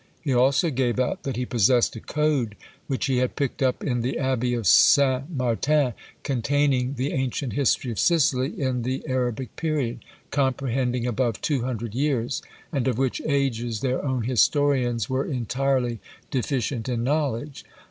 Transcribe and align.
He 0.19 0.33
also 0.33 0.71
gave 0.71 0.99
out 0.99 1.21
that 1.21 1.35
he 1.35 1.45
possessed 1.45 1.95
a 1.95 1.99
code 1.99 2.55
which 2.87 3.05
he 3.05 3.17
had 3.17 3.35
picked 3.35 3.61
up 3.61 3.83
in 3.83 4.01
the 4.01 4.17
abbey 4.17 4.55
of 4.55 4.65
St. 4.65 5.29
Martin, 5.29 5.93
containing 6.23 6.95
the 6.95 7.11
ancient 7.13 7.53
history 7.53 7.91
of 7.91 7.99
Sicily 7.99 8.59
in 8.59 8.81
the 8.81 9.03
Arabic 9.07 9.55
period, 9.55 9.99
comprehending 10.31 11.05
above 11.05 11.39
two 11.39 11.61
hundred 11.65 11.93
years; 11.93 12.41
and 12.73 12.87
of 12.87 12.97
which 12.97 13.21
ages 13.27 13.81
their 13.81 14.03
own 14.03 14.23
historians 14.23 15.07
were 15.07 15.23
entirely 15.25 15.99
deficient 16.31 16.89
in 16.89 17.03
knowledge. 17.03 17.63